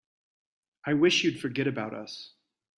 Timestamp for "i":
0.83-0.95